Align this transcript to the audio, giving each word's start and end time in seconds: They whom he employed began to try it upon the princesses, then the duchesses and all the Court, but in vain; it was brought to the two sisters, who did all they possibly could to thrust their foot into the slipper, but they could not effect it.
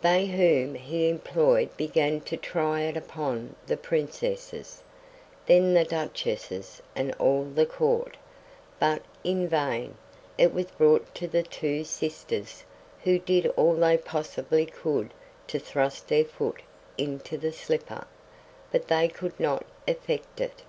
They 0.00 0.24
whom 0.24 0.74
he 0.74 1.06
employed 1.06 1.76
began 1.76 2.22
to 2.22 2.38
try 2.38 2.84
it 2.84 2.96
upon 2.96 3.56
the 3.66 3.76
princesses, 3.76 4.82
then 5.44 5.74
the 5.74 5.84
duchesses 5.84 6.80
and 6.94 7.14
all 7.16 7.44
the 7.44 7.66
Court, 7.66 8.16
but 8.80 9.02
in 9.22 9.46
vain; 9.48 9.98
it 10.38 10.54
was 10.54 10.64
brought 10.70 11.14
to 11.16 11.28
the 11.28 11.42
two 11.42 11.84
sisters, 11.84 12.64
who 13.04 13.18
did 13.18 13.48
all 13.48 13.74
they 13.74 13.98
possibly 13.98 14.64
could 14.64 15.12
to 15.48 15.58
thrust 15.58 16.08
their 16.08 16.24
foot 16.24 16.62
into 16.96 17.36
the 17.36 17.52
slipper, 17.52 18.06
but 18.72 18.88
they 18.88 19.08
could 19.08 19.38
not 19.38 19.66
effect 19.86 20.40
it. 20.40 20.62